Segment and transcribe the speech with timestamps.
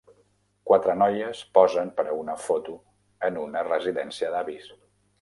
[0.69, 2.77] Quatre noies posen per a una foto
[3.31, 4.77] en una residència d'avis.